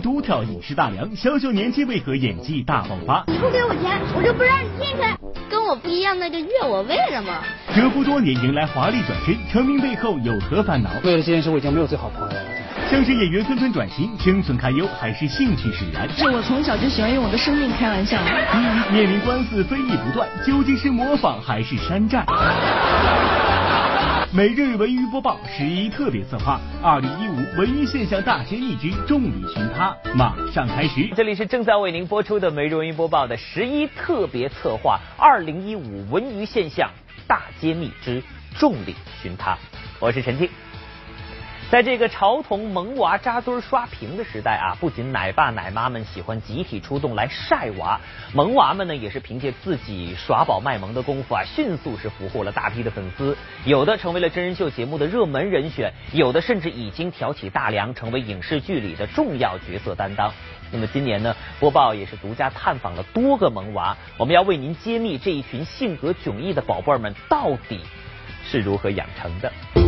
[0.00, 3.22] 娃独挑影视大梁，小小年纪为何演技大爆发？
[3.26, 5.02] 你不给我钱，我就不让你进去。
[5.50, 7.30] 跟我不一样，那就怨我为什么？
[7.74, 10.88] 蛰伏多年迎来华丽转身，成名背后有何烦恼？
[11.04, 12.42] 为了这件事，我已经没有最好朋友了。
[12.90, 16.08] 相声演员纷纷转型，生存堪忧还是兴趣使然？
[16.16, 18.16] 是我从小就喜欢用我的生命开玩笑。
[18.90, 22.24] 面临官司非议不断，究竟是模仿还是山寨？
[24.32, 31.10] 每日文娱播报十一特别策划，二零一五文娱现象大揭秘之众里寻他，马上开始。
[31.16, 36.88] 这里是正在为您播出的每日文娱播报的十一特别策划，二零一五文娱现象
[37.26, 38.22] 大揭秘之
[38.56, 39.58] 众里寻他，
[39.98, 40.48] 我是陈静。
[41.70, 48.00] 在这个潮童萌娃扎堆刷屏的时代啊，不仅奶爸奶妈们喜欢集体出动来晒娃，
[48.34, 53.38] 萌娃们呢也是凭借自己耍宝卖萌的功夫啊，迅速是俘获了大批的粉丝。
[53.64, 60.32] 有的成为了真人秀节目的热门人选，有的甚至已经挑起大梁，成为影视剧里的重要角色担当。
[60.72, 67.78] 那么今年呢，播报也是独家探访了多个萌娃，我们要为您揭秘这一群性格迥异的宝贝儿们到底
[68.44, 69.79] 是如何养成的。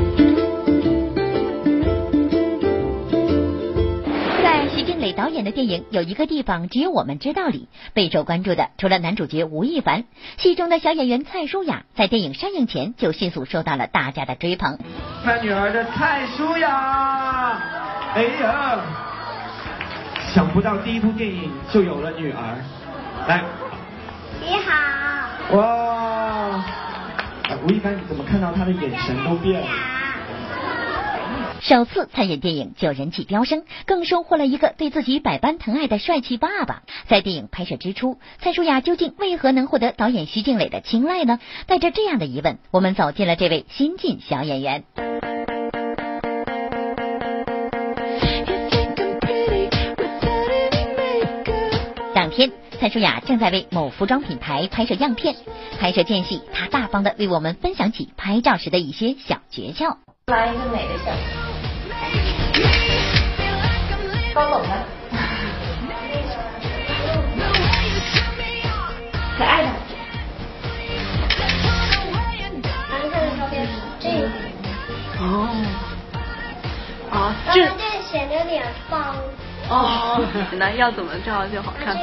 [5.03, 10.05] 徐静蕾导演的电影有一个地方只有我们知道里备受关注的，除了男主角吴亦凡，
[10.39, 14.79] 戏中的小演员蔡舒雅在电影上映前就迅速受到了大家的追捧。
[15.25, 17.59] 他女儿的蔡舒雅，
[18.15, 18.79] 哎呀，
[20.33, 22.55] 想不到第一部电影就有了女儿，
[23.27, 23.43] 来，
[24.41, 26.65] 你好，哇，
[27.65, 29.67] 吴亦凡，你怎么看到他的眼神都变了？
[31.63, 36.83] 首次参演电影就人气飙升，更收获了一个对自己百般疼爱的帅气爸爸。
[37.07, 41.39] 在电影拍摄之初，蔡舒雅究竟为何能获得导演徐静蕾的青睐呢？
[41.69, 44.83] 带着这样的疑问，我们走进了这位新晋小演员。
[52.13, 52.51] 当天，
[52.81, 55.37] 蔡舒雅正在为某服装品牌拍摄样片。
[55.79, 59.99] 拍摄间隙，她大方的为我们分享起拍照时的一些小诀窍。
[60.27, 61.13] 来一个美的相。
[64.33, 64.69] 高冷的，
[69.37, 69.69] 可爱的。
[72.89, 74.29] 蓝色的照片是这个。
[75.19, 75.27] 哦。
[77.11, 79.17] 啊，这这显得脸方。
[79.69, 80.25] 哦。
[80.57, 81.97] 那要怎么照就好看？
[81.97, 82.01] 爸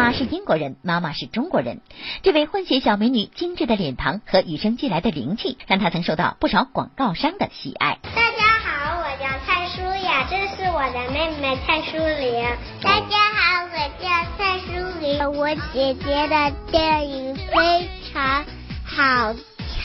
[0.00, 1.82] 妈是英国人，妈妈是中国人。
[2.22, 7.98] 这位混血小美女精致的脸庞和与生俱来的灵气，让她曾受到不少广告商的喜爱。
[8.14, 12.46] 大家好，我叫蔡舒雅这是我的妹妹蔡淑玲。
[12.82, 14.08] 大家好，我叫
[14.38, 15.32] 蔡淑玲。
[15.38, 18.46] 我姐姐的电影非常
[18.82, 19.34] 好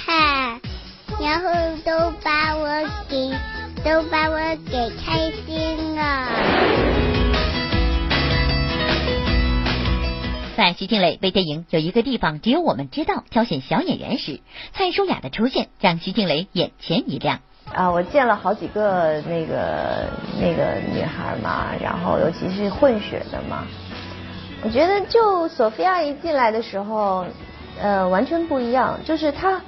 [0.05, 0.61] 看，
[1.19, 3.31] 然后都把我给
[3.83, 4.39] 都把我
[4.71, 7.04] 给开心了。
[10.55, 14.39] 在徐静蕾为电影有一个地方只有我们知道挑选小演员时，
[14.73, 17.41] 蔡舒雅的出现让徐静蕾眼前一亮。
[17.73, 20.07] 啊，我见了好几个那个
[20.39, 23.65] 那个女孩嘛，然后尤其是混血的嘛，
[24.63, 27.25] 我觉得就索菲亚一进来的时候，
[27.81, 29.61] 呃，完全不一样，就是她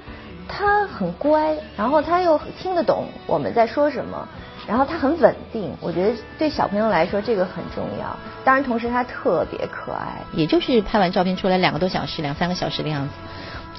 [0.48, 4.26] 她很乖，然后她又听得懂我们在说什么，
[4.68, 8.18] 然后它很稳定，我觉得对小朋友来说这个很重要。
[8.44, 13.14] 当然，同时它特别可爱，也就是拍完照片出来两个多小时，两三个小时的样子。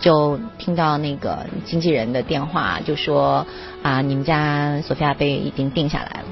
[0.01, 3.45] 就听到那个经纪人的电话，就说
[3.83, 6.27] 啊，你们家索菲亚贝已经定下来了。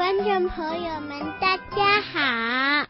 [0.00, 2.86] 观众朋友们，大家好。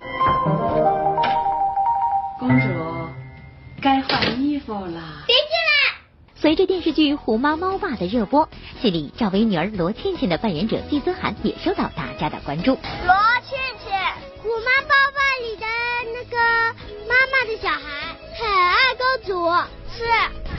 [2.39, 2.69] 公主，
[3.83, 5.25] 该换衣服了。
[5.27, 5.99] 别进来！
[6.37, 8.49] 随着电视剧《虎妈猫爸》的热播，
[8.81, 12.75] 戏里赵薇女儿罗倩倩的扮演者季子涵也受到大家的关注。
[12.75, 13.15] 罗
[13.45, 14.01] 倩倩，
[14.41, 15.67] 《虎妈猫爸》里的
[16.15, 16.37] 那个
[17.09, 19.51] 妈妈的小孩，很爱公主。
[19.99, 20.07] 是，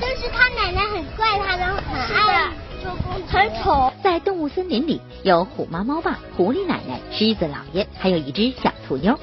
[0.01, 2.51] 就是他奶奶很怪他的，很爱
[3.28, 3.94] 很丑。
[4.04, 9.19] 在动物森林里，有虎妈猫爸、狐狸奶奶、狮子老爷，还有一只小兔妞。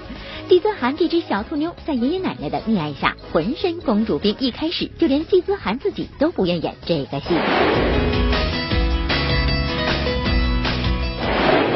[0.49, 4.35] 季子涵这只小兔妞在爷爷奶奶的溺爱下，浑身公主病。
[4.39, 7.27] 一开始，就连季子涵自己都不愿演这个戏。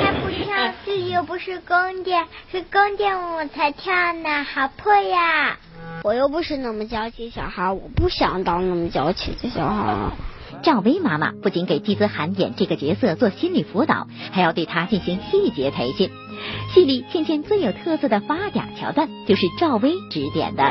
[0.00, 5.58] 他不跳这又不是宫殿，是宫殿我才跳呢，好破呀！
[6.05, 10.11] 我又不是那么娇气小孩，我不想当那么娇气的小孩。
[10.62, 16.09] 赵薇妈妈不仅给季子涵演这个角色做心理辅导，还要对他进行细节培训。
[16.73, 20.62] 戏里倩倩最有特色的发嗲桥段，就是赵薇指点的。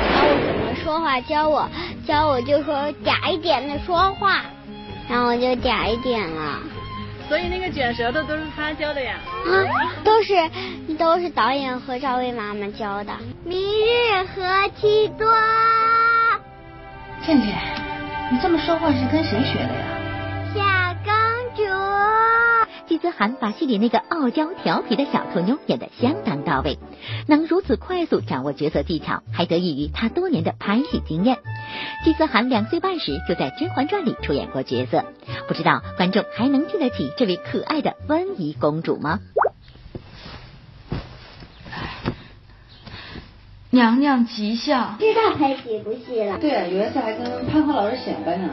[0.00, 1.68] 教我怎么说话，教我
[2.06, 2.74] 教我就说
[3.04, 4.42] 嗲一点的说话，
[5.08, 6.60] 然后我就嗲一点了。
[7.30, 9.14] 所以那个卷舌头都是他教的呀？
[9.46, 10.34] 啊，都是
[10.98, 13.12] 都是导演和赵薇妈妈教的。
[13.44, 15.32] 明日何其多。
[17.24, 17.56] 倩倩，
[18.32, 19.86] 你这么说话是跟谁学的呀？
[20.52, 20.60] 小
[21.04, 21.14] 公
[21.54, 21.62] 主。
[22.90, 26.76] 季子涵把戏里那个傲娇调皮的小兔妞演得相当到位，
[27.28, 31.38] 能如此快速掌握角色技巧，还得益于她多年的拍戏经验。
[32.04, 35.04] 季子涵两岁半时就在《甄嬛传》里出演过角色，
[35.46, 39.20] 不知道观众还能记得起这位可爱的温宜公主吗？
[43.70, 46.38] 娘娘吉祥，知道拍几部戏了？
[46.40, 48.50] 对啊，有一次还跟潘虹老师显摆呢，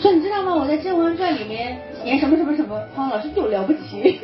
[0.00, 0.56] 说你知道吗？
[0.56, 4.20] 我在《甄嬛传》里面演什么什么什么，方老师就了不起。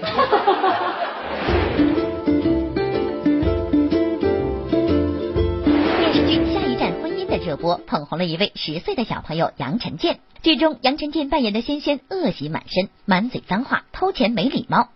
[5.98, 10.20] 电视剧《下一站婚姻》的热播捧红了一位十岁的小朋友杨晨建。
[10.44, 14.90] 剧中杨晨建扮演的仙仙恶习满身，满嘴脏话，偷钱没礼貌。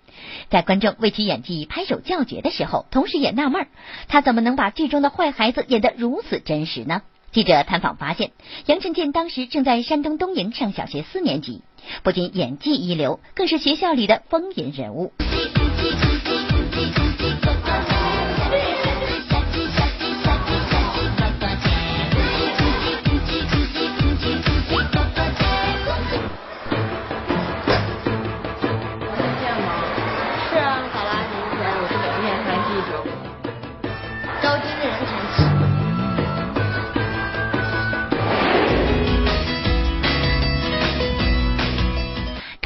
[0.48, 3.66] 在观众为其演技拍手叫绝的时候，同时也纳闷，
[4.06, 7.02] 他怎么能把剧中的坏孩子演得如此真实呢？
[7.32, 8.30] 记者探访发现，
[8.66, 11.62] 杨晨健当时正在山东东营上小学四年级，
[12.02, 15.12] 不仅演技一流，更是学校里的风云人物。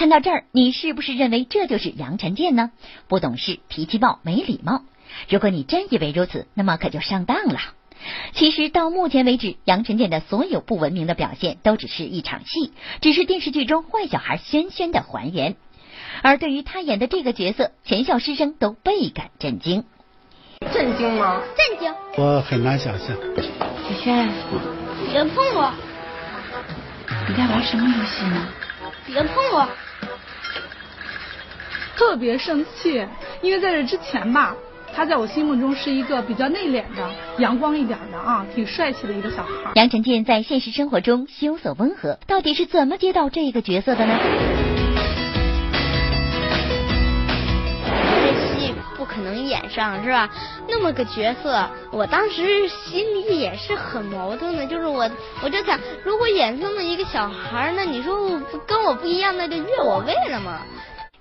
[0.01, 2.71] 看到这儿，你是不是认为这就是杨晨建呢？
[3.07, 4.81] 不懂事、脾气暴、没礼貌。
[5.29, 7.59] 如果你真以为如此，那么可就上当了。
[8.33, 15.55] 其实到目前为止，杨晨建的所有不文明的表现都只是一场戏，只是电视剧中坏小孩轩轩的还原。
[16.23, 19.85] 而对于他演的这个角色，全校师生都倍感震惊。
[20.73, 21.43] 震惊吗？
[21.59, 21.95] 震惊！
[22.17, 23.15] 我很难想象。
[23.87, 24.31] 轩轩，
[25.13, 25.75] 别碰我！
[27.29, 28.49] 你在玩什么游戏呢？
[29.05, 29.69] 别碰我！
[32.01, 33.07] 特别生气，
[33.43, 34.57] 因为在这之前吧，
[34.97, 39.71] 他在我心目中是一个比较内敛的、阳光一点的啊，挺帅气的一个小孩。
[39.75, 44.19] 杨晨建在现实生活中羞涩温和，到底是怎么接到这个角色的呢？
[48.23, 50.31] 这戏不可能演上是吧？
[50.71, 55.11] 那么个角色，我当时心里也是很矛盾的，就是我
[55.43, 60.63] 我就想，如果演这么一个小孩，那你说跟我不一样，那就越我位了嘛。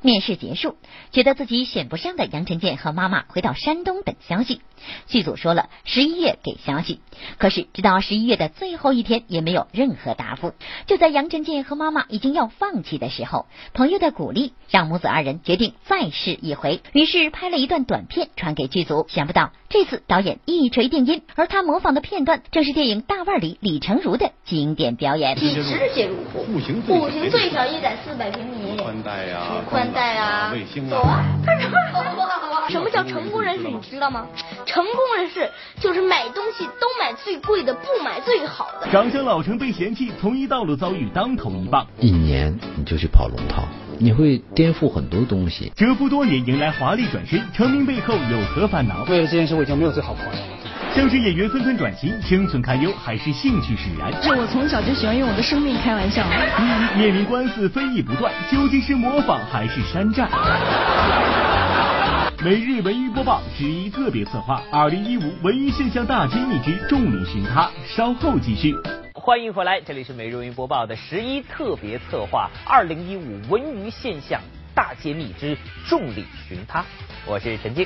[0.02, 0.78] 面试结束，
[1.12, 4.62] 觉得自己选不上的杨晨健和妈妈回到山东等消息。
[5.08, 7.00] 剧组说了十一月给消息，
[7.38, 10.54] 可是直到十一月的最后一天也没有任何答复。
[10.88, 19.06] 就在杨晨建和妈妈已经要放弃的时候，朋友的鼓励让母子二人决定再试一回，于是拍了一段短片传给剧组。
[19.10, 25.36] 想不到这次导演一锤定音，而他模仿的片段正是电影《大腕》里李成儒的经典表演。
[25.36, 31.24] 笔直写入户，户型户型最小也得四百平米，宽带呀，宽带啊，卫星走啊！
[32.70, 33.64] 什么叫成功人士？
[33.68, 34.28] 你知道吗？
[34.66, 35.50] 成功人士
[35.80, 38.88] 就是买东西都买最贵的，不买最好的。
[38.92, 41.86] 长相老成被嫌弃，从一道路遭遇当头一棒。
[42.00, 43.64] 一年你就去跑龙套，
[43.98, 45.72] 你会颠覆很多东西。
[45.76, 49.04] 蛰伏多年，迎来华丽转身，成名背后有何烦恼？
[49.10, 50.48] 为了这件事，我已经没有最好的朋友了。
[50.96, 54.12] 相声演员纷纷转型，生存堪忧还是兴趣使然？
[54.22, 56.24] 这我从小就喜欢用我的生命开玩笑。
[56.98, 60.28] 面临官司非议不断，究竟是模仿还是山寨？
[62.42, 68.74] 每日文娱播报十一特别策划，二零一五文娱现象大揭秘之众里寻他，稍后继续。
[69.14, 74.40] 欢迎回来，这里是每日文娱播报的十一特别策划，二零一五文娱现象
[74.74, 76.86] 大揭秘之众里寻他，
[77.28, 77.86] 我是陈静。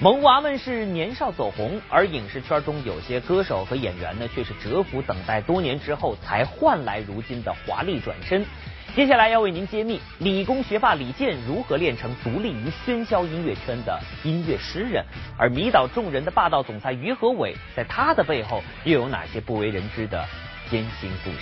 [0.00, 8.46] 萌娃们是年少走红，而影视圈中有些歌手和演员呢，却是蛰伏等待多年之后才换来如今的华丽转身。
[8.94, 15.04] 接下来要为您揭秘理工学霸李健如何练成独立于喧嚣音乐圈的音乐诗人，
[15.36, 20.24] 而迷倒众人的霸道总裁于和伟，在他的背后又有哪些不为人知的
[20.70, 21.38] 艰辛故事？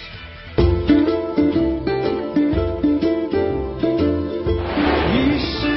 [5.39, 5.69] 是，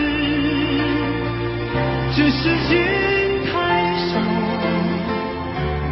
[2.15, 2.79] 这时间
[3.51, 3.51] 太
[4.08, 4.22] 少，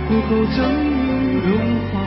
[0.08, 1.52] 不够证明融
[1.92, 2.02] 化。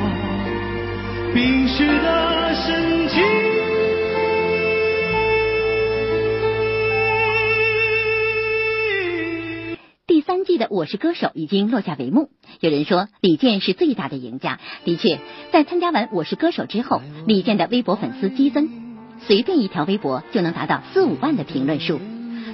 [10.59, 14.59] 的《我是歌手》已经落下帷幕，有人说李健是最大的赢家。
[14.85, 15.19] 的确，
[15.53, 18.69] 在参加完《我是歌手》之后，李健的微博粉丝激增，
[19.27, 22.01] 随便一条微博就能达到四五万的评论数。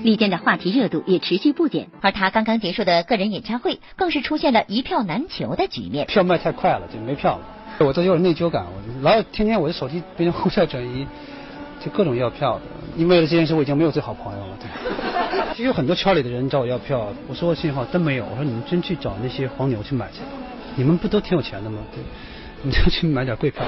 [0.03, 6.07] 李健的话题热度也持续不减，而他刚刚结束的个人演唱会更是出现了一票难求的局面。
[6.07, 7.45] 票卖太快了，就没票了。
[7.79, 11.07] 我这有点内疚感，我老天天我的手机变成后台转移，
[11.85, 12.63] 就各种要票的。
[12.97, 14.57] 因为了这件事，我已经没有最好朋友了。
[14.61, 18.25] 对，其实有很多圈里的人找我要票，我说幸好真没有。
[18.27, 20.21] 我说你们真去找那些黄牛去买去，
[20.77, 21.79] 你们不都挺有钱的吗？
[21.93, 22.03] 对，
[22.63, 23.65] 你就去买点贵票。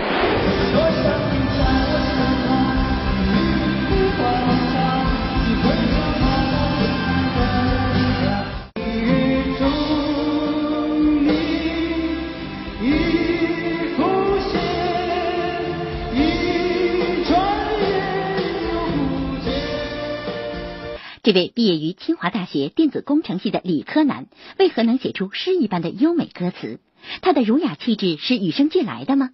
[21.24, 24.26] 这位毕业于清华大学电子工程系的理科男，
[24.58, 26.80] 为何能写出诗一般的优美歌词？
[27.22, 29.30] 他的儒雅气质是与生俱来的吗？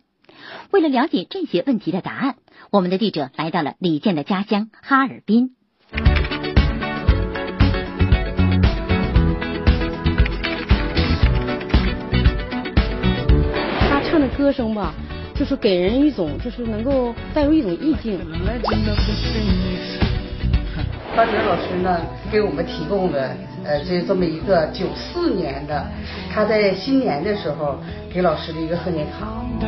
[0.71, 2.37] 为了了解这些问题的答案，
[2.71, 5.57] 我们的记者来到了李健的家乡哈尔滨。
[13.89, 14.95] 他唱的歌声吧，
[15.35, 18.21] 就是给人一种，就是能够带有一种意境。
[21.21, 22.01] 张杰老师呢，
[22.33, 25.85] 给我们提供的呃，这这么一个九四年的，
[26.33, 27.79] 他在新年的时候
[28.11, 29.29] 给老师的一个贺年卡。
[29.61, 29.67] 九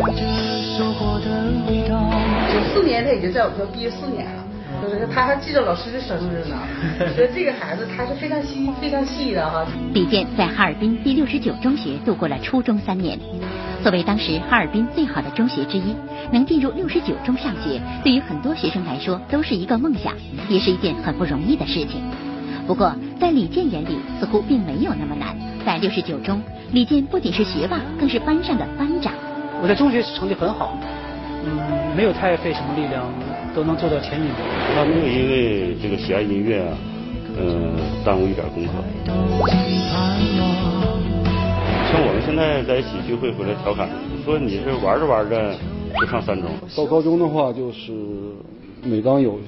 [2.73, 4.42] 四年他已经在我们学校毕业四年了，
[4.83, 6.57] 就是他还记着老师的生日呢。
[7.15, 9.65] 所以这个孩子他是非常细非常细的哈。
[9.95, 13.19] 李健在哈尔滨第六十九中学度过了初中三年。
[13.83, 15.95] 作为当时哈尔滨最好的中学之一，
[16.31, 20.15] 能进入六十九中上学，对于很多学生来说都是一个梦想，
[20.49, 22.01] 也是一件很不容易的事情。
[22.65, 25.37] 不过，在李健眼里，似乎并没有那么难。
[25.67, 29.13] 在六十九中，李健不仅是学霸，更是班上的班长。
[29.61, 30.79] 我在中学成绩很好，
[31.45, 33.05] 嗯，没有太费什么力量，
[33.55, 34.35] 都能做到前几名。
[34.75, 36.75] 他没有因为这个喜爱音乐啊，
[37.39, 38.73] 嗯，耽误一点功课。
[41.91, 43.89] 像我们现在在一起聚会回来调侃，
[44.25, 45.55] 说你是玩着玩着
[46.01, 46.51] 就上三中。
[46.75, 47.93] 到高中的话，就是
[48.83, 49.39] 每当有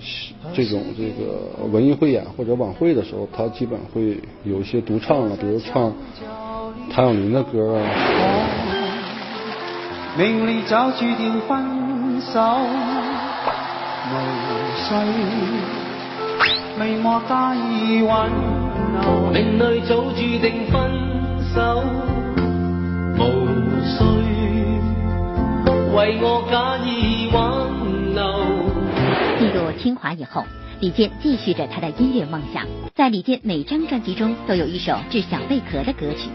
[0.52, 5.90] 这种这个文艺汇演或者晚会的时候，他基本会有一些独唱了，比如唱
[6.90, 7.88] 谭咏麟的歌啊。
[10.18, 11.58] 命里早注定分
[12.20, 12.40] 手，
[14.10, 14.12] 无
[14.76, 14.94] 需
[16.80, 18.30] 未莫加以挽
[19.00, 19.30] 留。
[19.32, 20.74] 命里早注定分
[21.54, 21.84] 手。
[25.96, 27.38] 为我假意挽
[28.14, 28.20] 留。
[29.38, 30.42] 进入清华以后，
[30.80, 32.64] 李健继续着他的音乐梦想。
[32.96, 36.30] 在李健每张专辑中都有一首《致小贝壳》的歌曲，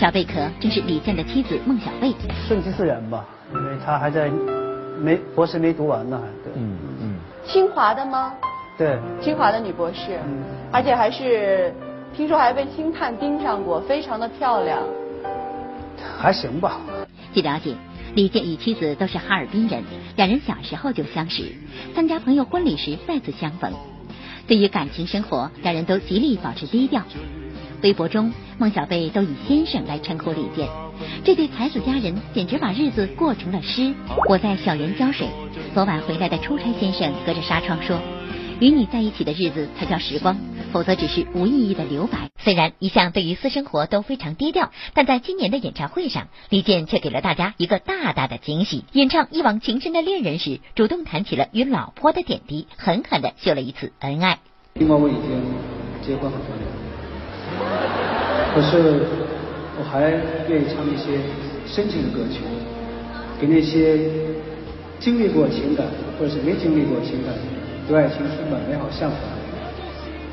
[0.00, 2.12] 小贝壳正是李健的妻子孟小贝。
[2.48, 4.28] 顺其自然吧，因为他还在
[5.00, 6.52] 没博士没读完呢，还对。
[6.56, 7.14] 嗯嗯。
[7.46, 8.34] 清华的吗？
[8.76, 8.98] 对。
[9.22, 10.18] 清华的女博士，
[10.72, 11.72] 而且还是
[12.14, 14.80] 听说还被星探盯上过，非常的漂亮。
[16.18, 16.80] 还行吧。
[17.32, 17.74] 据了解。
[18.14, 19.84] 李健与妻子都是哈尔滨人，
[20.16, 21.44] 两人小时候就相识，
[21.94, 23.70] 参加朋友婚礼时再次相逢。
[24.46, 27.02] 对于感情生活，两人都极力保持低调。
[27.82, 30.66] 微博中，孟小贝都以先生来称呼李健。
[31.24, 33.94] 这对才子佳人简直把日子过成了诗。
[34.28, 35.28] 我在小园浇水，
[35.74, 37.98] 昨晚回来的出差先生隔着纱窗说。
[38.60, 40.36] 与你在一起的日子才叫时光，
[40.72, 42.28] 否则只是无意义的留白。
[42.38, 48.84] 虽然一向对于私生活都非常低调，但在今年的演唱会上，李健却给了大家一个大大的惊喜。
[48.90, 54.40] 演唱《一往情深的恋人》时，主动谈起了与老婆的点滴，狠狠的秀了一次恩爱。
[54.74, 55.22] 尽管我已经
[56.04, 56.66] 结婚很多年，
[58.54, 59.06] 可是
[59.90, 60.10] 还
[60.48, 61.18] 愿意唱一些
[61.66, 62.40] 深情的歌曲，
[63.40, 63.98] 给那些
[65.00, 65.86] 经历过情感
[66.18, 67.34] 或者是没经历过情感。
[67.88, 69.18] 对爱情充满美好向往，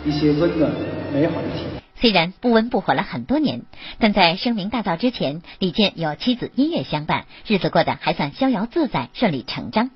[0.06, 0.70] 一些温暖
[1.14, 1.82] 美好的体验。
[1.96, 3.62] 虽然不温不火了很多年，
[3.98, 9.90] 但在声名大噪之前，李健有妻子音乐相伴，日子过得还算逍遥自在、顺理成章。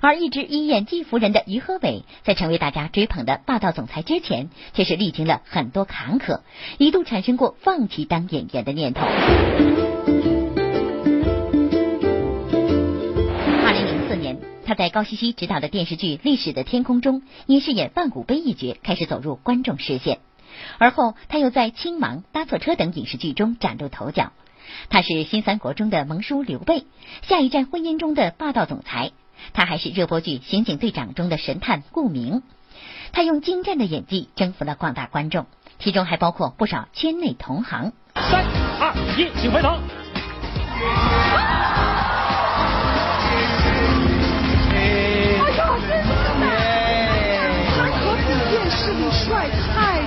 [0.00, 6.40] 而一直以演技服人的于和伟，在成为大家追捧的霸道总裁之前，却是历经了很多坎坷，
[6.78, 9.06] 一度产生过放弃当演员的念头。
[14.66, 20.20] 他在高希希执导的电视剧《历史的天空》中，因饰演万古碑一角，开始走入观众视线。
[20.78, 24.32] 而后他又在《青芒》《搭错车》等影视剧中崭露头角。
[24.88, 26.86] 他是新三国中的盟叔刘备，
[27.20, 29.12] 下一站婚姻中的霸道总裁。
[29.52, 32.42] 他还是热播剧《刑警队长》中的神探顾明。
[33.12, 35.46] 他用精湛的演技征服了广大观众，
[35.78, 37.92] 其中还包括不少圈内同行。
[38.16, 38.44] 三
[38.80, 39.78] 二一，请回头。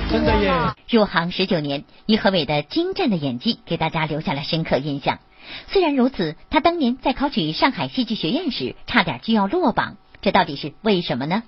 [0.10, 0.51] 真的耶！
[0.89, 5.19] 入行十九年，于和伟的精湛的演技给大家留下了深刻印象。
[5.68, 11.44] 虽然如此，他当年在考取上海戏剧学院时，差点就要落榜，这到底是为什么呢？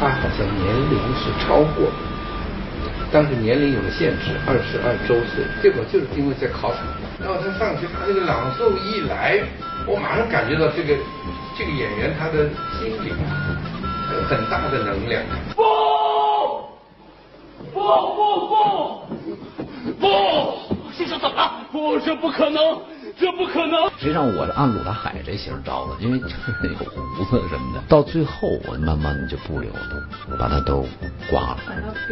[0.00, 1.90] 他好像年龄是超过，
[3.12, 6.82] 当时年龄有了限制，二十二周岁，结果就是因为在考场，
[7.20, 9.40] 然后他上去，他这个朗诵一来，
[9.86, 10.96] 我马上感觉到这个
[11.56, 13.12] 这个演员他的心里。
[14.12, 15.22] 有很大的能量。
[15.56, 15.62] 不
[17.72, 18.52] 不不不
[19.56, 19.63] 不！
[20.92, 21.66] 先生怎么了？
[21.72, 22.60] 不这不可能。
[23.16, 23.88] 这不可能！
[23.96, 27.80] 实际上我是按鲁大海这型招的，因为就是有胡子什么的。
[27.88, 30.84] 到最后我慢慢的就不留了，把它都
[31.30, 31.58] 刮了，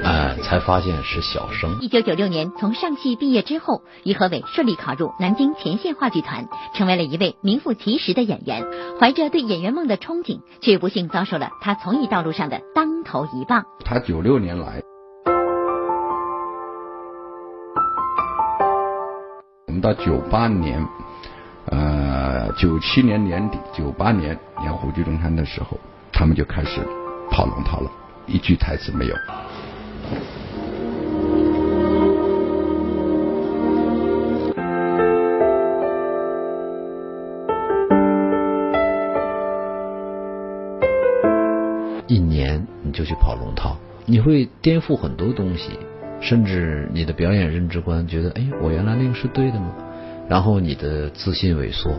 [0.05, 1.77] 哎，才发现是小生。
[1.81, 8.65] 一九九六年从上戏毕业之后，于和伟顺利考入南京前线话剧团，成为了一位名副其实的演员。
[9.01, 13.65] 怀着对演员梦的憧憬，却不幸遭受了他从艺道路上的当头一棒。
[13.85, 14.92] 他九六年来。
[19.83, 20.81] 到九八年，
[21.67, 25.77] 呃，九七年年底，九八年演《虎踞龙潭》的时候，
[26.13, 26.81] 他们就开始
[27.29, 27.91] 跑龙套了，
[28.27, 29.17] 一句台词没有。
[42.07, 45.77] 一年你就去跑龙套，你会颠覆很多东西。
[46.23, 49.75] 甚至你的表演认知观觉得，哎，我原来那个是对的吗？
[50.29, 51.93] 然后你的自信萎缩，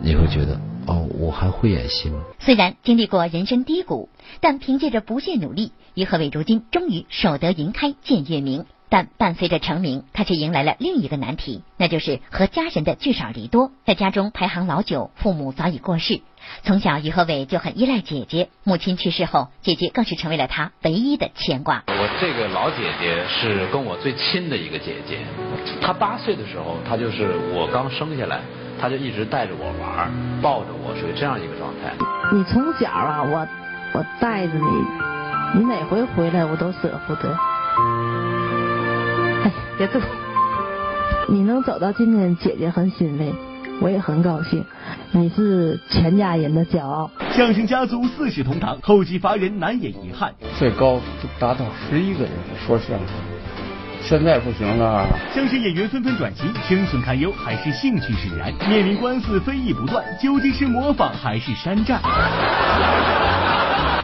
[0.00, 2.22] 你会觉得，哦，我还会演戏吗？
[2.38, 4.08] 虽然经历过人生低谷，
[4.40, 8.64] 但凭借着不懈努力，于和伟如今终于守得云开见月明。
[8.90, 13.70] 但伴随着成名，他却迎来了另一个难题，那就是和家人的聚少离多。
[13.84, 16.20] 在家中排行老九，父母早已过世，
[16.62, 18.48] 从小于和伟就很依赖姐姐。
[18.64, 21.84] 母亲去世后，姐姐更是成为了他唯一的牵挂。
[21.86, 25.18] 我这个老姐姐是跟我最亲的一个姐姐，
[25.82, 28.40] 她八岁的时候，她就是我刚生下来，
[28.80, 31.92] 她就一直带着我玩，抱着我，属于这样一个状态。
[32.32, 33.46] 你从小啊，我
[33.92, 37.36] 我带着你，你哪回回来我都舍不得。
[39.78, 40.02] 别动，
[41.28, 43.32] 你能走到今天，姐姐很欣慰，
[43.80, 44.64] 我也很高兴。
[45.12, 47.08] 你是全家人的骄傲。
[47.30, 50.34] 相声家族四世同堂，后继乏人，难掩遗憾。
[50.58, 51.00] 最高
[51.38, 52.32] 达到十一个人
[52.66, 53.08] 说相声，
[54.02, 55.06] 现在不行了。
[55.32, 58.52] 相声演员纷纷转型，生存堪忧还是兴趣使然？
[58.68, 62.00] 面临官司非议不断，究竟是模仿还是山寨？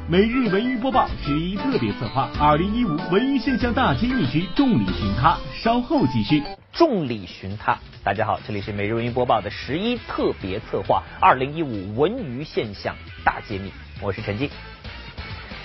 [0.07, 6.43] 每日文娱播报十一特别策划，二零一五文娱现象大揭秘之众里寻他，稍后继续。
[6.75, 14.51] 众里寻他，大家好，这里是每日文娱播报的十一特别策划，二零一五文娱现象大揭秘，我是陈静。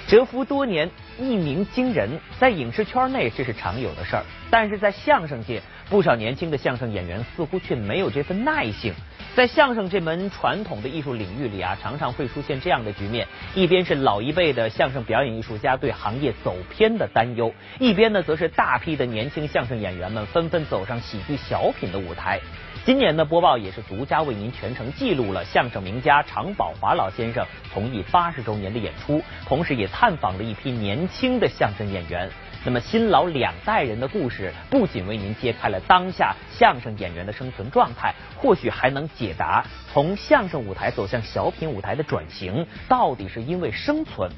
[0.07, 8.93] 蛰伏多年，一鸣惊人，在影视圈内这是常有的事儿，但是在相声界，不少年轻的相声演员似乎却没有这份耐性。
[9.39, 13.25] 在相声这门传统的艺术领域里啊，常常会出现这样的局面：
[13.55, 22.37] 一边是老一辈的相声表演艺术家对行业走偏的担忧，一边呢，则是大批的年轻相声演员们纷纷走上喜剧小品的舞台。
[22.83, 32.29] 今年的播报也是独家为您全程记录了相声名家常宝华老先生从艺八十周年的演出，同时也探访了一批年轻的相声演员。
[32.65, 44.29] 那么新老两代人的故事，不仅为您揭开了当下相声演员的生存状态，或许还能解答从相声舞台走向小品舞台的转型，到底是因为生存，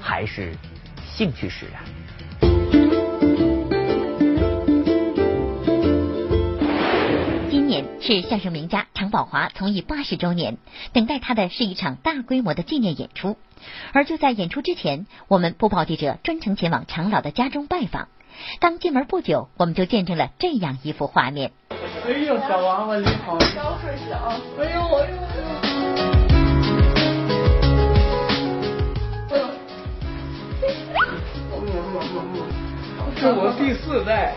[0.00, 0.52] 还是
[1.06, 1.80] 兴趣使然？
[7.98, 10.58] 是相声名家常宝华从艺八十周年，
[10.92, 13.36] 等待他的是一场大规模的纪念演出。
[13.92, 18.08] 而就在演出之前，我们播报记者专程前往常老的家中拜访。
[18.58, 21.52] 刚进门不久，我们就见证了这样一幅画面。
[22.06, 23.38] 哎呦，小娃娃你好！
[23.40, 24.16] 小水小，
[24.58, 25.16] 哎呦哎呦
[29.28, 29.50] 哎呦！
[33.20, 34.32] 这我第四代。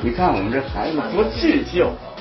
[0.00, 2.11] 你看我们这孩子多俊秀啊，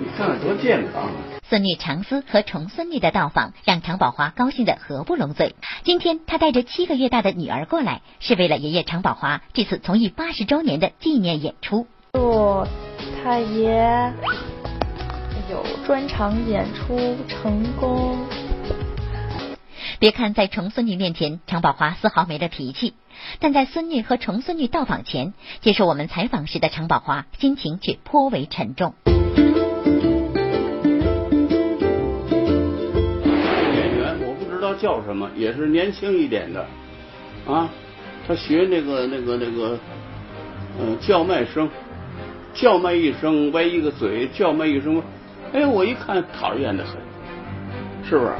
[0.00, 1.10] 你看多健康。
[1.46, 5.54] 孙女长思和重孙女的到访，让常宝华高兴的合不拢嘴。
[5.84, 11.86] 今天他带着七个月大的女儿过来，是为了爷爷常宝华这次从艺八十周年的纪念演出。
[12.14, 12.66] 祝
[13.22, 14.10] 太爷
[15.50, 16.96] 有专场演出
[17.28, 18.16] 成功。
[19.98, 22.94] 别看在重孙女面前，常宝华丝毫没了脾气，
[23.38, 28.94] 但在孙女和重孙女到访前，接受我们采访时的常宝华心情却颇为沉重。
[34.80, 36.66] 叫什么，也是年轻一点的，
[37.46, 37.68] 啊，
[38.26, 39.78] 他学那个那个那个，
[40.80, 41.68] 嗯，叫卖声，
[42.54, 45.02] 叫卖一声，歪一个嘴，叫卖一声，
[45.52, 46.96] 哎，我一看讨厌的很，
[48.08, 48.32] 是不是？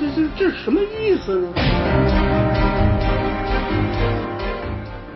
[0.00, 1.48] 这这这什么意思呢？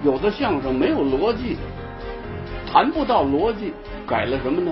[0.05, 1.57] 有的相声没有逻辑，
[2.71, 3.73] 谈不到逻辑，
[4.07, 4.71] 改了什么呢？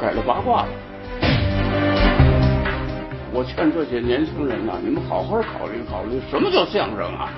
[0.00, 0.68] 改了八卦了。
[3.32, 7.32] 我劝这些年轻人呐，你们好好考虑考虑，什么叫相声啊？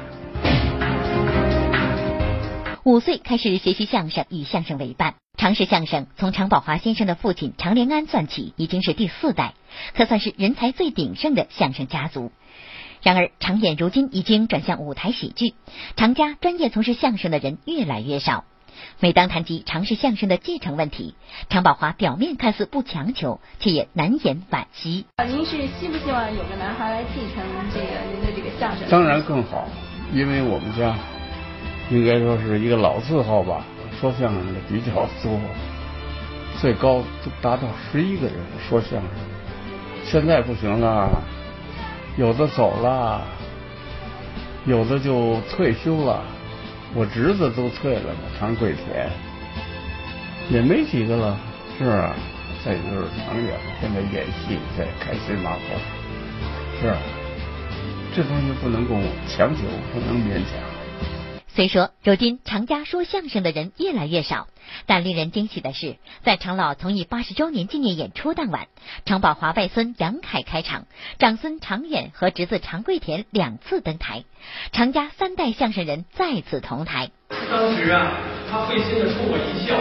[2.85, 5.15] 五岁开始学习相声，与相声为伴。
[5.37, 9.55] 常氏相声从常宝华先生的父亲常连安算起，已经是第四代，
[9.95, 12.33] 可算是人才最鼎盛的相声家族。
[13.03, 15.55] 然而，常演如今已经转向舞台喜剧，
[15.97, 18.45] 常家专业从事相声的人越来越少。
[19.01, 21.15] 每当谈及常氏相声的继承问题，
[21.49, 25.07] 常宝华表面看似不强求，却也难掩惋惜。
[25.27, 28.89] 您是希不希望有个男孩来继承这个您的这个相声？
[28.91, 29.69] 当然更好，
[30.13, 30.95] 因为我们家
[31.91, 33.65] 应该说是一个老字号吧。
[34.01, 35.41] 说相声的比较多，
[36.61, 38.37] 最高都达到十一个人
[38.69, 39.03] 说相声。
[40.05, 41.21] 现在不行了，
[42.17, 43.23] 有的走了，
[44.67, 46.23] 有的就退休了。
[46.95, 49.11] 我侄子都退了嘛，常贵田
[50.51, 51.39] 也没几个了，
[51.79, 52.15] 是啊。
[52.65, 55.59] 再就是常远，现在演戏在开心麻花，
[56.81, 56.93] 是
[58.13, 58.97] 这东西不能够
[59.29, 60.68] 强求，不能勉强。
[61.59, 64.47] 虽说如今常家说相声的人越来越少，
[64.87, 68.69] 但令人惊喜的是，在常老从艺八十周年纪念演出当晚，
[69.05, 70.87] 常宝华外孙杨凯开场，
[71.19, 74.23] 长孙常远和侄子常贵田两次登台，
[74.71, 77.11] 常家三代相声人再次同台。
[77.51, 78.13] 当时啊，
[78.49, 79.75] 他会心的冲我一笑，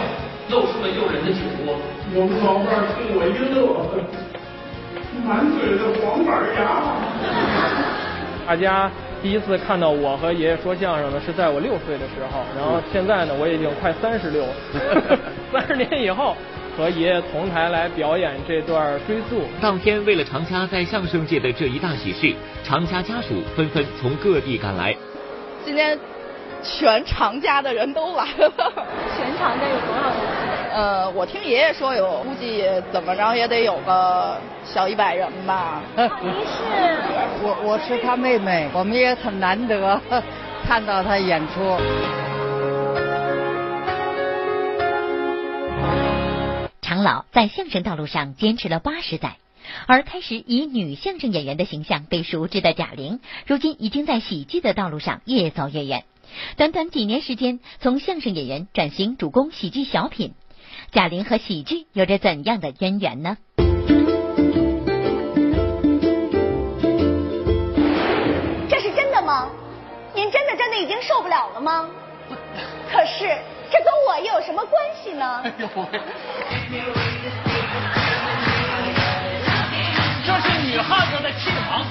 [0.50, 1.78] 露出了诱人的酒窝。
[2.12, 3.86] 我们老伴儿冲我一乐，
[5.24, 6.82] 满嘴的黄板牙。
[8.48, 8.90] 大家。
[9.20, 12.44] 第一次看到我和爷爷说相声呢，是在我六岁的时候。
[12.56, 14.44] 然后现在呢，我已经快三十六，
[15.52, 16.36] 三十年以后
[16.76, 19.42] 和爷爷同台来表演这段追溯。
[19.60, 24.96] 当天，为了常家在相声界的这一大喜事，常家家属纷纷从各地赶来。
[25.64, 25.98] 今天
[26.62, 28.52] 全常家的人都来了。
[29.16, 30.47] 全常家有多少人？
[30.70, 35.82] 呃，我听爷爷说有，估计怎么着也得有个小一百人吧。
[35.96, 36.62] 您是？
[37.42, 40.00] 我我是他妹妹，我们也很难得
[40.66, 41.78] 看到他演出。
[46.82, 49.36] 常老在相声道路上坚持了八十载，
[49.86, 56.04] 而开始以女相声演员的形象被熟知的贾玲，如今已经在喜剧的道路上越走越远。
[56.56, 60.34] 短短几年时间，从相声演员转型主攻喜剧小品。
[60.90, 63.36] 贾玲和喜剧有着怎样的渊源呢？
[68.68, 69.50] 这是真的吗？
[70.14, 71.88] 您真的真的已经受不了了吗？
[72.90, 73.28] 可是
[73.70, 75.42] 这跟我又有什么关系呢？
[80.24, 81.84] 这是女汉子的气场。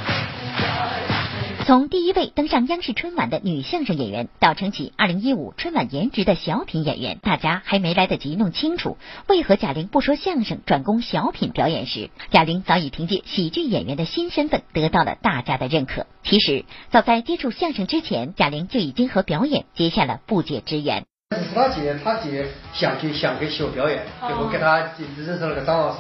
[1.68, 8.96] 从第一位登上央视春晚的女相声演员，到撑起二零一五春晚颜值的小品演员，大家还没来得及弄清楚
[9.28, 16.08] 为何贾玲不说相声转攻小品表演时，贾玲早已凭借喜剧演员的新身份得到了大家的认可。
[16.24, 21.04] 其实，早在接触相声之前，贾玲就已经和表演结下了不解之缘。
[21.32, 25.98] 是他姐，他姐想去想去学表演，结果给他认识了个张老师，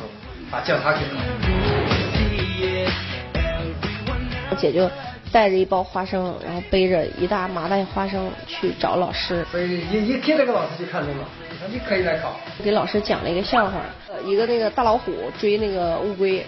[0.50, 1.00] 啊，叫他去。
[4.50, 4.90] 我姐就。
[5.32, 9.46] 带着一包花生，然后背着一大麻袋花生去找老师。
[9.52, 11.28] 所以一一听那个老师就看中了，
[11.72, 12.40] 你可以来考。
[12.64, 13.82] 给老师讲了一个笑话，
[14.26, 16.46] 一个那个大老虎追那个乌龟，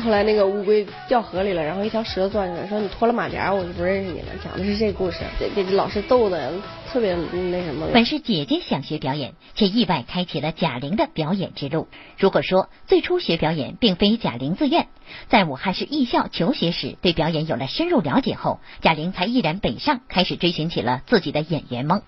[0.00, 4.28] 后来那个乌龟掉河里了，然后一条蛇钻进来，说你脱了马甲我就不认识你了。
[4.42, 6.52] 讲的是这故事，给给老师逗的
[6.90, 7.86] 特别那什么。
[7.92, 11.88] 本是姐姐想学表演，却意外开启了贾玲的表演之路。
[12.16, 14.88] 如果说最初学表演并非贾玲自愿，
[15.28, 22.02] 在武汉市艺校求学时对表演有了深入了解后，贾玲才毅然北上，开始追寻起了自己的演员梦。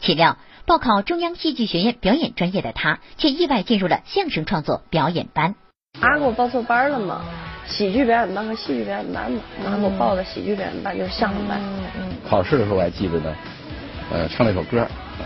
[0.00, 0.36] 岂料。
[0.66, 5.56] 报考中央戏剧学院表演专业的她，却意外进入了相声创作表演班。
[6.00, 7.22] 妈给我报错班了嘛，
[7.66, 11.60] 喜剧表演班和戏剧表演班嘛，妈给我报的喜剧表演班就是相声班。
[11.98, 12.08] 嗯。
[12.28, 13.34] 考试的时候我还记得呢，
[14.12, 15.24] 呃，唱了一首歌，啊，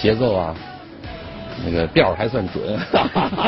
[0.00, 0.54] 节奏啊，
[1.64, 2.78] 那个调还算准，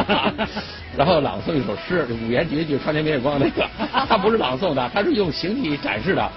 [0.96, 3.66] 然后朗诵一首诗，五言绝句，窗前明月光那个，
[4.08, 6.30] 他不是朗诵的，他是用形体展示的，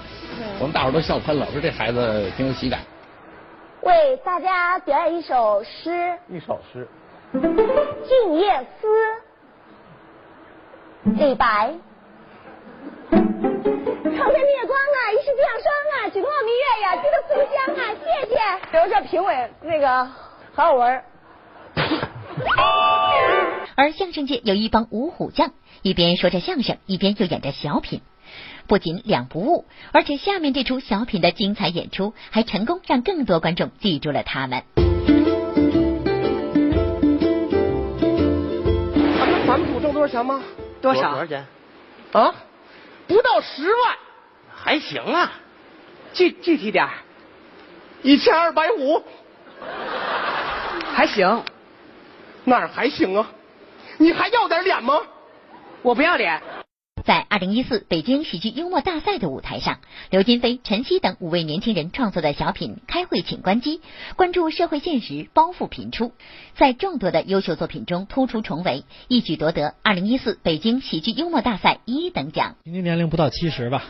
[0.58, 2.80] 我们大伙都笑喷了，说这孩子挺有喜感。
[3.82, 6.12] 为大家表演一首诗。
[6.28, 6.86] 一首诗。
[7.40, 8.88] 《静夜思》，
[11.16, 11.72] 李白。
[13.10, 18.36] 长天明月光啊，疑是地上霜啊，举头望明月呀，记得思故乡啊，谢谢。
[18.72, 20.04] 留着评委那个
[20.54, 21.02] 何小文。
[23.76, 28.02] 而相声界有一帮五虎将，一边说着相声，一边又演着小品。
[28.66, 34.62] 不仅两不误，而且下面这出小品的精彩演出，还成功让更多观众记住了他们。
[39.46, 40.42] 咱们组挣多少钱吗？
[40.80, 41.10] 多少？
[41.10, 41.46] 多少钱？
[42.12, 42.34] 啊？
[43.06, 43.96] 不到十万。
[44.54, 45.32] 还行啊。
[46.12, 46.88] 具具体点
[48.02, 49.02] 一千二百五。
[50.94, 51.44] 还行。
[52.44, 53.26] 哪儿还行啊？
[53.98, 55.00] 你还要点脸吗？
[55.82, 56.42] 我不要脸。
[57.08, 59.78] 在二零一四北京喜剧幽默大赛的舞台上，
[60.10, 63.78] 刘金飞、陈曦等五位年轻人创作的小品《开会请关机》，
[64.14, 66.12] 关注社会现实，包袱频出，
[66.54, 72.56] 在众多的优秀作品中突出重围，一举夺得二零一四北京喜剧幽默大赛一等奖。
[72.64, 73.84] 平均年龄不到七十吧，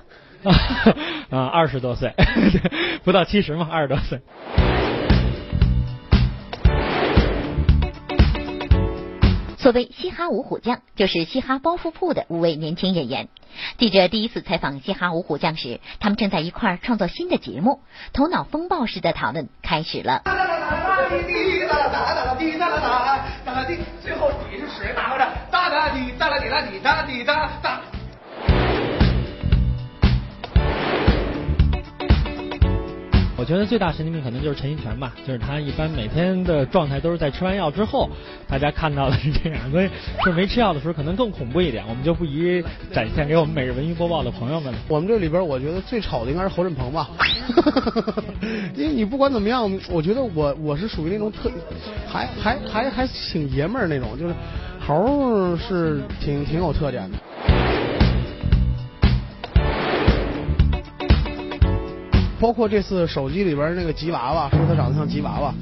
[1.31, 2.14] 啊，二十多岁，
[3.02, 4.20] 不到七十嘛，二十多岁。
[9.68, 13.28] 所谓嘻哈五虎将，就是嘻哈包袱铺的五位年轻演员。
[13.76, 17.83] 记者第一次采访嘻哈五虎将时，他们正在一块儿创作新的节目，
[18.14, 20.22] 头脑风暴式的讨论开始了。
[24.02, 25.28] 最后底是谁拿回来？
[25.50, 27.88] 哒哒滴哒啦滴啦滴哒滴哒哒。
[33.48, 38.11] 觉得最大神经病可能就是陈一泉吧，就是他一般每天的状态都是在吃完药之后，
[38.46, 39.88] 大家看到的是这样，所以
[40.22, 44.78] 是没吃药的时候可能更恐怖一点，我们就不宜展现给我们每日文娱播报的朋友们了。
[44.87, 47.08] 我们这里边我觉得最丑的应该是侯振鹏吧，
[48.76, 51.50] 因为你不管怎么样，我觉得我我是属于那种特，
[52.06, 54.34] 还还还还挺爷们儿那种，就是
[54.87, 57.97] 猴是挺挺有特点的。
[62.40, 65.53] 包括这次手机里边那个吉娃娃，说他长得像吉娃娃。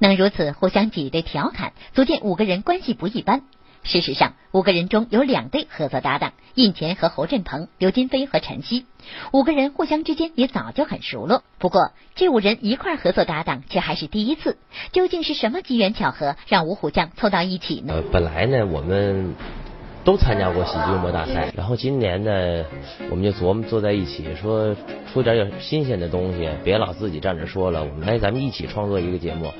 [0.00, 3.42] 能如此互相挤兑调侃，足见五个人关系不一般。
[3.84, 8.86] 事实上，五个人中有两对合作搭档：印前和侯振鹏、刘金飞和陈曦。
[9.32, 11.44] 五个人互相之间也早就很熟络。
[11.60, 14.56] 不过，这五人一块合作搭档却还是第一次。
[14.90, 17.94] 究竟是什么机缘巧合让五虎将凑到一起呢？
[17.94, 19.34] 呃，本来呢，我们。
[20.04, 22.64] 都参加过喜剧幽默大赛，然后今年呢，
[23.08, 24.74] 我们就琢磨坐在一起，说
[25.12, 29.52] 出点有新鲜的东西，别老自己站着说了，我们来咱们一起创作一个节目。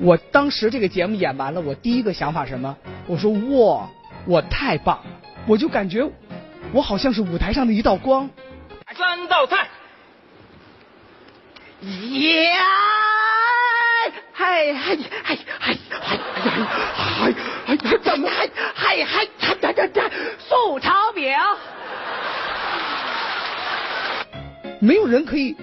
[0.00, 2.76] 我当时这个节目演完了，我第一个想法什么？
[3.08, 3.88] 我说哇，
[4.26, 5.00] 我太棒，
[5.48, 6.08] 我就感觉
[6.72, 8.30] 我好像是舞台上的一道光。
[8.96, 9.56] 三道菜，
[11.82, 13.57] 呀。
[14.32, 16.16] 还还还还还
[16.94, 17.32] 还
[17.66, 21.34] 还怎么还还还这这这素炒饼？
[24.80, 25.56] 没有人可以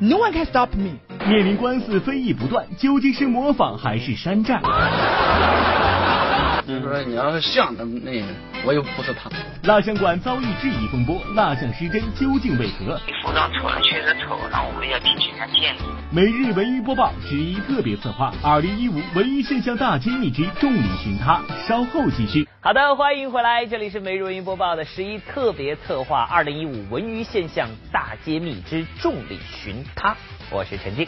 [0.00, 0.98] ，No one can stop me。
[1.26, 4.60] 面临官司非议不断，究竟是模仿还是山寨？
[6.66, 8.26] 就是说，你要是像他那个，
[8.64, 9.30] 我又不是他。
[9.64, 13.00] 蜡像馆遭遇质疑风波，蜡像失真究竟为何？
[13.06, 15.84] 你服装丑了确实丑，那我们要提取下见解。
[16.10, 22.46] 每日文娱播报十一特别策划，二零一五文娱现象大揭秘之众里寻他，稍后继续。
[22.60, 30.16] 好的，欢迎回来，这里是每日文娱播报的十一特别策划，二零一五文娱现象大揭秘之众里寻他，
[30.50, 31.06] 我是陈静。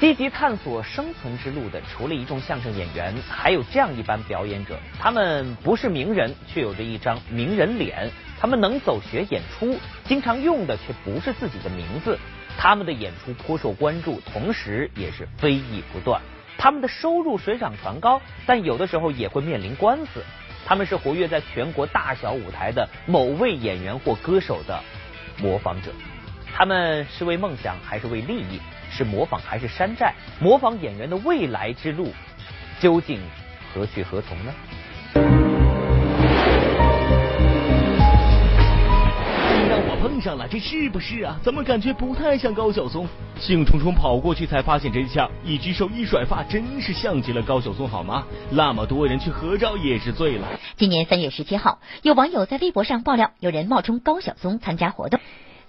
[0.00, 4.78] 积极探索生存之路的，除了一众相声演员，还有这样一班表演者。
[4.98, 8.10] 他们不是名人，却有着一张名人脸。
[8.40, 12.18] 他们能走学演出，经常用的却不是自己的名字。
[12.56, 16.22] 他们的演出颇受关注，同时也是非议不断。
[16.56, 20.24] 他们的收入水涨船高，但有的时候也会面临官司。
[20.64, 24.82] 他们是活跃在全国大小舞台的某位演员或歌手的
[25.36, 25.92] 模仿者。
[26.54, 28.60] 他们是为梦想，还是为利益？
[28.90, 32.12] 是模仿还是山寨模仿演员的未来之路
[32.80, 33.20] 究竟
[33.72, 34.52] 何去何从呢？
[39.68, 41.38] 让我碰上了这是不是啊？
[41.42, 43.06] 怎么感觉不太像高晓松？
[43.38, 48.24] 兴冲冲跑过去才发现真相一举手一甩发真是像极了高晓松好吗？
[48.50, 50.48] 那么多人去合照也是醉了。
[50.76, 55.20] 今年三月十七号有网友在微博上爆料有人冒充高晓松参加活动。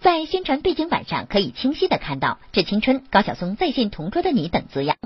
[0.02, 4.98] 在宣传背景板上，可以清晰的看到“致青春”“高晓松在线同桌的你”等字样。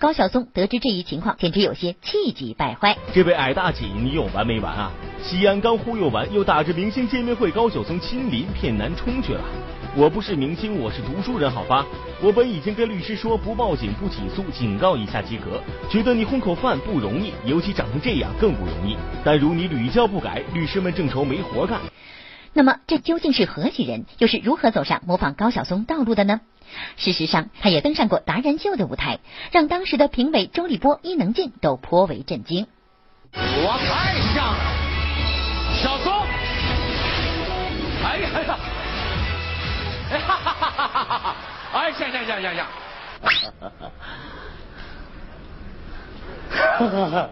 [0.00, 2.98] 高晓松得知这一情况，简直有些气急败坏。
[3.14, 4.90] 这位矮大姐，你有完没完啊？
[5.22, 9.40] 西安刚忽悠完，又打着明星见面会，高晓松亲临骗南充去了。
[9.94, 11.86] 我不是明星，我是读书人，好吧？
[12.20, 15.62] 我本已经跟律师说不报警不起诉，警告一下即可。
[15.88, 18.96] 觉得你混口饭不容易，尤其长成这样更不容易。
[19.22, 21.78] 但如你屡教不改，律师们正愁没活干。
[22.54, 24.04] 那么，这究竟是何许人？
[24.18, 26.40] 又是如何走上模仿高晓松道路的呢？
[26.96, 29.20] 事实上，他也登上过达人秀的舞台，
[29.52, 32.66] 让当时的评委周立波、伊能静都颇为震惊。
[33.34, 34.58] 我太像了
[35.82, 36.12] 小松！
[38.04, 38.58] 哎呀呀！
[40.10, 41.36] 哎哈哈哈哈哈哈！
[41.72, 42.66] 哎，像像像像像！
[46.50, 47.30] 哈哈哈！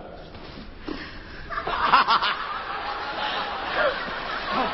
[1.64, 2.36] 哈哈哈！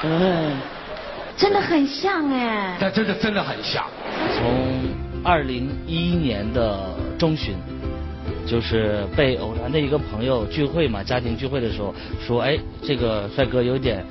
[0.02, 0.56] 嗯，
[1.36, 2.76] 真的很像哎。
[2.80, 3.84] 但真的真的很像。
[4.36, 4.44] 从
[5.22, 7.54] 二零一一年的中旬，
[8.46, 14.04] 就是被偶然的一个朋友聚会嘛，家庭聚会的时候说，哎，这个帅哥有点，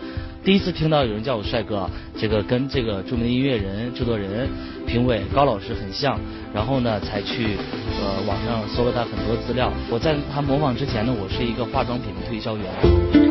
[0.44, 4.50] 第一次听到有人叫我帅哥，这个跟这个著名的音乐人、制作人、
[4.86, 6.20] 评委高老师很像，
[6.54, 7.58] 然后呢才去
[8.00, 9.72] 呃网上搜了他很多资料。
[9.90, 13.25] 我在他模仿之前呢，我是一个化妆品的推销员。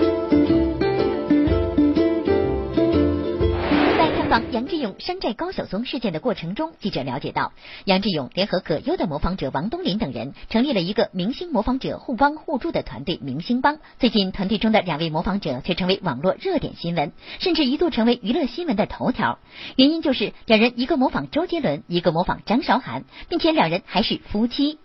[4.50, 7.52] 杨志勇山寨高晓松事件的过程中，记者了解到，
[7.84, 13.78] 杨志勇联合葛优的模仿者王东林等人，成立了一个明星模仿者互帮互助的团队——明星帮。
[13.98, 19.38] 最近，团队中的两位模仿者却成为网络热点新闻，甚至一度成为娱乐新闻的头条。
[19.76, 24.78] 原因就是两人一个模仿周杰伦，一个模仿张韶涵，并且两人还是夫妻。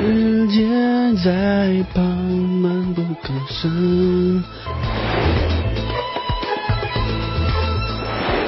[0.00, 4.44] 人间在旁漫不经心。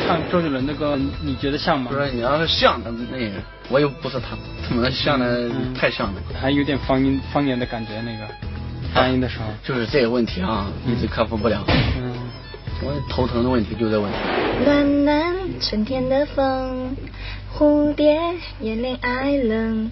[0.07, 1.91] 唱周杰伦那个，你觉得像吗？
[1.93, 3.33] 不是，你要是像的那个，
[3.69, 4.37] 我又不是他，
[4.69, 6.23] 怎么像的太像了？
[6.41, 8.25] 还有点方言方言的感觉，那个
[8.95, 9.47] 发音的时候。
[9.65, 11.65] 就是这个问题啊，一直克服不了。
[11.67, 12.15] 嗯。
[12.85, 14.19] 我头疼的问题就这问题。
[14.65, 16.95] 暖暖春天的风，
[17.53, 18.17] 蝴蝶
[18.61, 19.91] 也恋爱冷。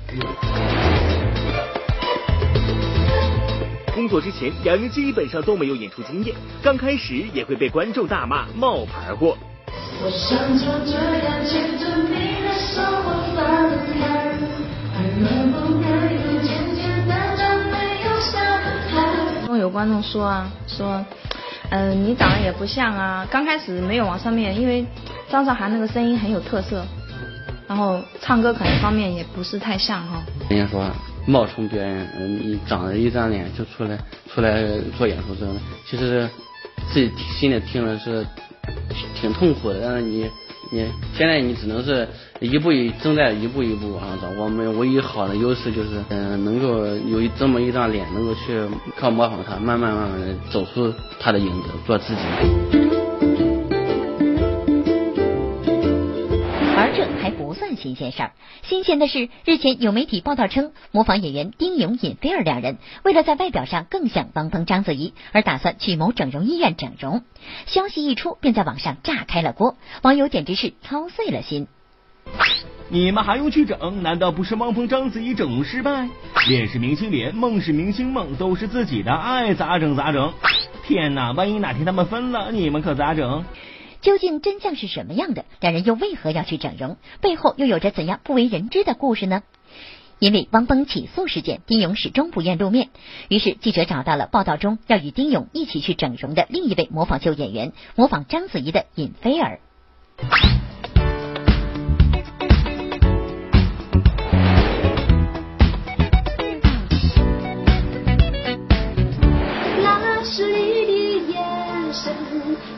[3.94, 9.36] 工作之前，两人基本上都没有演出经验，刚开始也会被观众大骂冒牌货。
[10.06, 10.92] 我想就这
[11.24, 13.40] 样牵着你的手，我放
[13.96, 14.36] 开，
[14.92, 18.36] 快乐不能有简简单单没有伤
[18.92, 19.46] 害。
[19.46, 21.02] 中有观众说啊，说，
[21.70, 23.26] 嗯，你长得也不像啊。
[23.30, 24.84] 刚开始没有往上面，因为
[25.30, 26.84] 张韶涵那个声音很有特色，
[27.66, 30.22] 然后唱歌可能方面也不是太像哈。
[30.50, 30.84] 人家说。
[31.26, 33.98] 冒充别人，嗯，你长着一张脸就出来
[34.30, 34.62] 出来
[34.98, 35.54] 做演出，真的，
[35.88, 36.28] 其实
[36.92, 38.26] 自己心里听了是
[39.20, 39.80] 挺痛苦的。
[39.82, 40.30] 但是你
[40.70, 42.08] 你现在你只能是
[42.40, 44.26] 一步一正在一步一步往上走。
[44.42, 48.60] 我们唯一好的优势就是，嗯，能够有这么一张脸，能够去
[48.96, 52.83] 靠模仿他，慢慢慢慢的走出他的影子，做自己。
[56.94, 67.22] 这还不算新鲜事儿，新鲜的是，日前有媒体报道称，模仿演员丁勇、尹菲儿两人为了在外表上更像汪峰、章子怡，而打算去某整容医院整容。
[67.66, 71.66] 消息一出，便在网上炸开了锅，网友简直是操碎了心。
[72.88, 74.04] 你们还用去整？
[74.04, 76.08] 难道不是汪峰、章子怡整容失败？
[76.46, 80.32] 脸是明星脸，梦是明星梦，都是自己的，爱咋整咋整。
[80.84, 83.44] 天哪，万一哪天他们分了，你们可咋整？
[84.04, 85.46] 究竟真相是什么样的？
[85.60, 86.98] 两人又为何要去整容？
[87.22, 89.42] 背后又有着怎样不为人知的故事呢？
[90.18, 92.90] 因为汪峰起诉事件，丁勇始终不愿露面，
[93.28, 99.58] 于是记者找到了报道中要与丁勇一起去整容的另一位模仿秀演员，模仿章子怡的尹菲儿。
[109.82, 112.14] 那是你的眼神，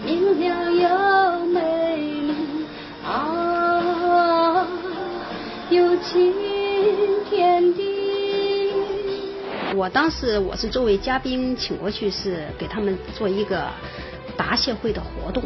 [0.05, 1.05] 明亮又
[9.74, 13.68] 我当时我是作为嘉宾请过去，是给他们做一个
[14.36, 15.42] 答谢会的活动。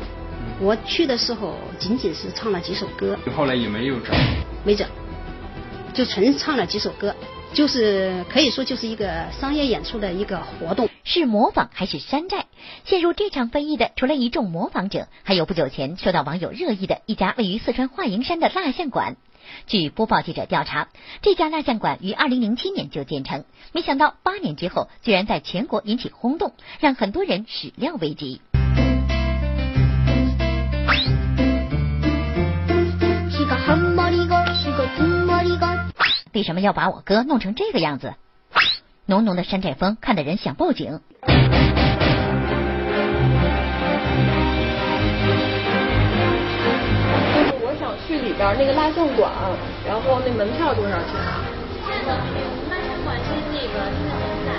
[0.60, 3.18] 我去的时候仅仅是唱了几首歌。
[3.36, 4.14] 后来也没有整？
[4.64, 4.86] 没整，
[5.92, 7.14] 就纯唱了几首歌，
[7.52, 10.88] 就是可以说就是一个商业演出的一个活动。
[11.02, 12.44] 是模仿还是山寨？
[12.84, 19.16] 陷入这场非议的，除了一众模仿者，还有不久前受到网友热议的一家位于四川华蓥山的蜡像馆。
[19.66, 20.88] 据播报记者调查，
[21.22, 28.40] 这家蜡像馆于二零零七年就建成，没想到八年之后，居然在全国引起轰动，让很多人始料未及。
[36.32, 38.14] 为什么要把我哥弄成这个样子？
[39.06, 41.00] 浓浓的山寨风，看得人想报警。
[48.30, 49.28] 里边那个蜡像馆，
[49.84, 51.42] 然后那门票多少钱啊？
[51.82, 52.14] 蜡像
[53.02, 54.54] 馆是那个现在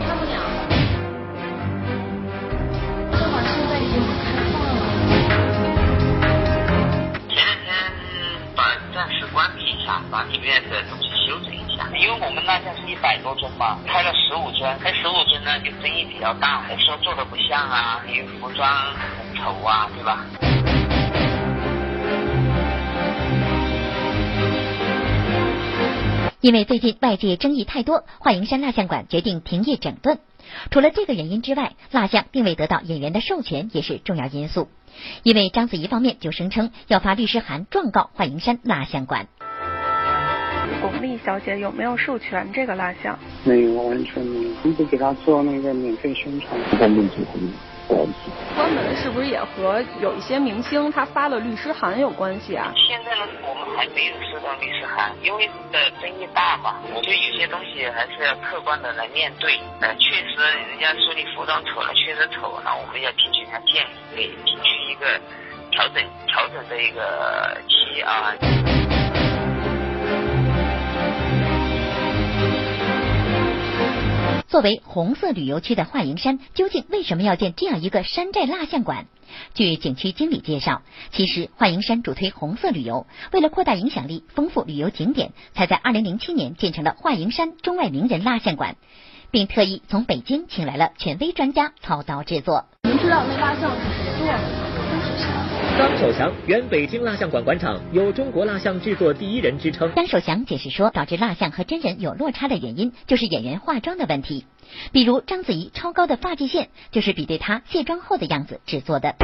[0.00, 0.40] 看不了。
[3.12, 4.80] 这会儿现在已经不开放了。
[7.28, 8.08] 前两天
[8.56, 18.66] 把暂时关闭一下，把里面的东西修整一下，因为我们蜡像是一百多尊嘛，开了十五尊，开十五尊呢就争议比较大，我说做的不像啊，你服装
[19.36, 20.24] 很丑啊，对吧？
[26.40, 30.18] 因为最近外界争议太多，华蓥山蜡像馆决定停业整顿。
[30.70, 34.68] 除了这个原因之外，蜡像并未得到演员的授权也是重要因素。
[35.22, 39.26] 因为章子怡方面就声称要发律师函状告华蓥山蜡像馆。
[40.80, 43.18] 巩俐小姐有没有授权这个蜡像？
[43.44, 44.50] 没有，完全没有。
[44.64, 47.16] 一直给他做那个免费宣传，根本就
[47.86, 48.06] 关。
[48.68, 52.72] 门是不是也和有一些明星他发了律师函有关系啊？
[52.74, 56.80] 现在呢，我们还没有收到律师函，因为的争议大嘛。
[56.94, 59.58] 我觉得有些东西还是要客观的来面对。
[59.80, 60.36] 呃，确实
[60.70, 65.20] 人家说你服装丑了，确实丑，那我们要听取他建议，给进去一个
[65.70, 68.34] 调整调整的一个期啊。
[74.48, 79.06] 作为红色旅游区的华蓥山，究竟为什么要建这样一个山寨蜡像馆？
[79.54, 88.76] 据景区经理介绍，其实华蓥山主推红色旅游，为了扩大影响力、丰富旅游景点，才在2007年建成了华蓥山中外名人蜡像馆，
[89.32, 92.66] 并特意从北京请来了权威专家操刀制作。
[92.84, 94.65] 您知道那蜡像是谁做的吗？
[95.76, 99.92] 张守祥，原北京蜡像馆馆长，有“中国蜡像制作第一人”之称。
[99.94, 104.46] 张守祥解释说，导致蜡像和真人有落差的原因，就是演员化妆的问题。
[104.92, 109.16] 比如章子怡超高的发际线，就是比对她卸妆后的样子制作的。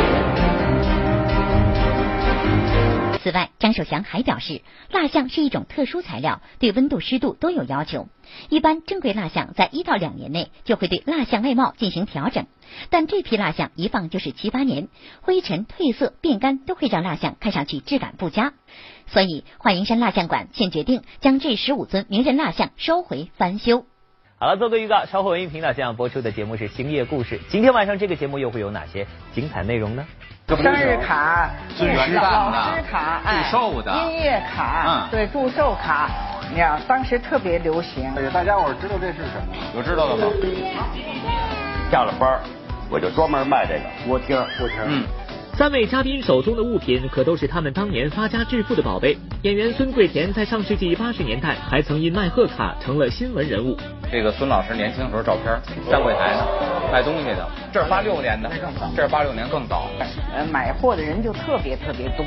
[3.23, 8.09] 此外，张守祥还表示，蜡像是一种特殊材料，对温度、湿度都有要求。
[8.49, 12.47] 一般正规蜡像在一到两年内就会对蜡像外貌进行调整，
[12.91, 14.89] 但这批蜡像一放就是七八年，
[15.21, 18.53] 灰尘、褪色、变干都会让蜡像看上去质感不佳。
[19.07, 23.87] 所以，华蓥山蜡像馆现决定将这十五尊名人蜡像收回翻修。
[24.43, 27.39] 好了，做个预告，稍后文艺频道将要播出的节目是《星夜故事》。
[27.49, 30.05] 今天晚上这个节目又会有哪些精彩内容呢？
[30.49, 36.11] 生日卡、最原创的老师卡、哎祝寿的音乐卡，嗯对，祝寿卡，
[36.51, 38.13] 你看当时特别流行。
[38.17, 39.55] 哎大家伙儿知道这是什么？
[39.77, 40.33] 有知道的吗？
[41.93, 42.41] 下了班儿
[42.91, 44.77] 我就专门卖这个锅贴儿，锅贴。
[44.89, 45.05] 嗯。
[45.63, 49.17] 三位嘉宾手中的物品可都是他们当年发家致富的宝贝。
[49.43, 53.79] 演员孙桂田在上世纪八十年代还曾因卖贺卡成了新闻人物。
[54.11, 55.57] 这个孙老师年轻时候照片，
[55.89, 56.45] 站柜台呢，
[56.91, 57.49] 卖东西的。
[57.73, 58.51] 这是八六年的，
[58.97, 59.89] 这是八六年更早。
[60.35, 62.27] 呃，买货的人就特别特别多，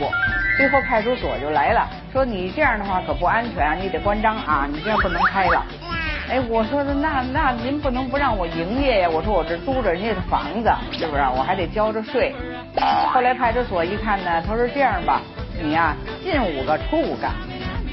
[0.56, 5.62] 最后派出所就来了，说你这样的话可不安全啊，你得关张啊，你这样不能开了。
[6.28, 11.22] 哎，我说的那那您不能不让我营业呀，我说我这租着人家的房子，是不是？
[11.38, 12.34] 我还得交着税。
[13.14, 15.22] 后来派出所一看呢，他说这样吧，
[15.62, 17.30] 你呀、进五个出五个，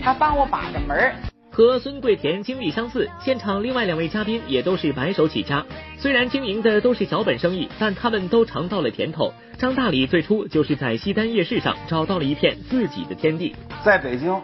[0.03, 1.13] 他帮我把着门。
[1.51, 5.67] 和孙桂田经历相似，现场另外两位嘉宾也都是白手起家。
[5.99, 9.35] 虽然经营的都是小本生意，但他们都尝到了甜头。
[9.59, 13.55] 张大理最初就是在西单夜市上找到了一片自己的天地。
[13.85, 14.35] 在北京，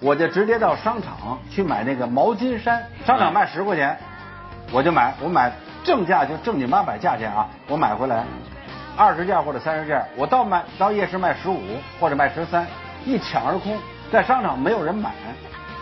[0.00, 3.98] 我就直接到商场去买那个毛巾衫，商场卖十块钱，
[4.72, 5.52] 我就买，我买
[5.84, 8.24] 正价就正经八百价钱啊，我买回来
[8.96, 11.60] 二十件或者三十件，我到卖到夜市卖十五
[12.00, 12.66] 或者卖十三，
[13.04, 13.78] 一抢而空，
[14.10, 15.10] 在商场没有人买。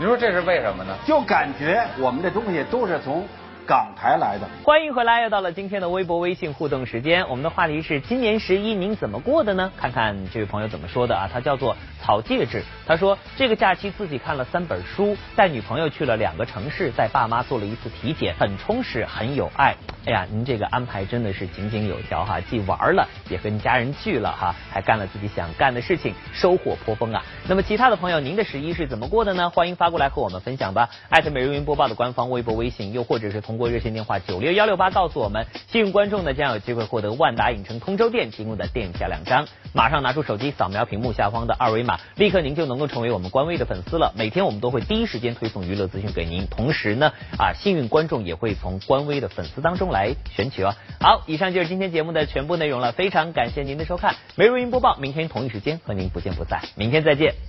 [0.00, 0.94] 你说这是为什么呢？
[1.04, 3.24] 就感觉我们这东西都是从
[3.68, 4.48] 港台来的。
[4.64, 7.28] 欢迎回来，又到了今天的微博、微信互动时间。
[7.28, 9.70] 我们的话题是：今年十一您怎么过的呢？
[9.76, 11.28] 看看这位朋友怎么说的啊？
[11.30, 12.64] 他叫做草戒指。
[12.86, 19.76] 他说这个假期自己看了三本书，带女朋友去了两个城市，带爸妈做了一次体检，很充实，很有爱。
[20.06, 27.22] 哎呀，您这个安排真的是井井有条哈，既玩了，也跟家人聚了哈，还干了自己想干的事情，收获颇丰啊。
[27.46, 29.50] 那么其他的朋友，您的十一是怎么过的呢？
[29.50, 30.88] 欢迎发过来和我们分享吧。
[31.10, 35.46] 艾特美如云播报的官方微博、微信，又或者是通过热线电话九六幺六八告诉我们。
[35.70, 39.46] 幸运观众呢将有机会获得万达影城通州店提供的电影票两张。
[39.74, 44.14] 马上拿出手机扫描屏幕下方的二维码，立刻您就能够成为我们官微的粉丝了。
[44.16, 50.74] 每天我们都会第一时间推送娱乐资讯给您，同时呢啊幸运观众也会从官微的粉丝当中来选取哦。
[51.00, 57.48] 好，以上就是今天节目的全部内容了，非常感谢您的收看，梅如云播报，明天同一时间和您不见不散，明天再见。